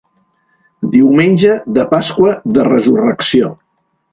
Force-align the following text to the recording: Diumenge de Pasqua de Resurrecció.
Diumenge 0.95 1.59
de 1.77 1.85
Pasqua 1.93 2.35
de 2.57 2.67
Resurrecció. 2.71 3.53